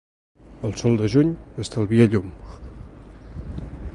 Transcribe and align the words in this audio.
El 0.69 0.71
sol 0.81 0.97
de 1.01 1.09
juny 1.15 1.29
estalvia 1.65 2.09
llum. 2.15 2.33